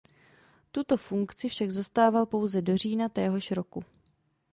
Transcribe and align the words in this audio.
Tuto 0.71 0.97
funkci 0.97 1.49
však 1.49 1.71
zastával 1.71 2.25
pouze 2.25 2.61
do 2.61 2.77
října 2.77 3.09
téhož 3.09 3.51
roku. 3.51 3.83